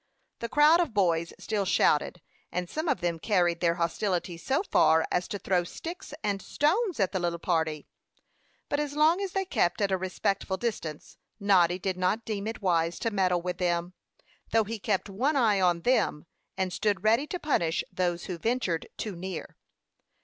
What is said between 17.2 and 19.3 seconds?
to punish those who ventured too